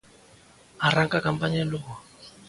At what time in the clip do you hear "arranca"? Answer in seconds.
0.87-1.15